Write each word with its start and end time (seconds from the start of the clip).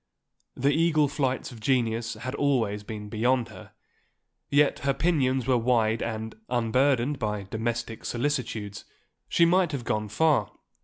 The 0.57 0.71
eagle 0.73 1.07
flights 1.07 1.51
of 1.51 1.59
genius 1.59 2.15
had 2.15 2.33
always 2.33 2.81
been 2.81 3.07
beyond 3.07 3.49
her, 3.49 3.71
yet 4.49 4.79
her 4.79 4.95
pinions 4.95 5.45
were 5.45 5.59
wide 5.59 6.01
and, 6.01 6.33
unburdened 6.49 7.19
by 7.19 7.43
domestic 7.43 8.03
solicitudes, 8.03 8.83
she 9.29 9.45
might 9.45 9.71
have 9.73 9.83
gone 9.85 10.09
far. 10.09 10.53